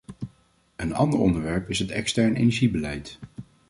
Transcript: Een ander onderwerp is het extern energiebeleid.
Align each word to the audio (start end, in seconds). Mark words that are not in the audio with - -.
Een 0.75 0.93
ander 0.93 1.19
onderwerp 1.19 1.69
is 1.69 1.79
het 1.79 1.91
extern 1.91 2.35
energiebeleid. 2.35 3.19